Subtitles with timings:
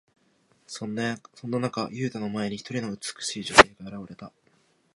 [0.65, 4.33] そんな中、ユウタの前に、一人の美しい女性が現れた。